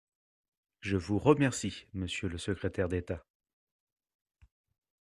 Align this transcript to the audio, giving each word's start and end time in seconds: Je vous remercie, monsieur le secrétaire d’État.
Je 0.79 0.97
vous 0.97 1.19
remercie, 1.19 1.85
monsieur 1.93 2.27
le 2.27 2.39
secrétaire 2.39 2.89
d’État. 2.89 3.23